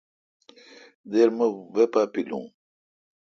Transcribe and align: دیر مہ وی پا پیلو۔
دیر 1.11 1.29
مہ 1.37 1.45
وی 1.73 1.85
پا 1.93 2.01
پیلو۔ 2.13 2.39